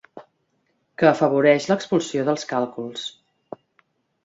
Que 1.01 1.07
afavoreix 1.09 1.69
l'expulsió 1.73 2.25
dels 2.31 2.49
càlculs. 2.55 3.07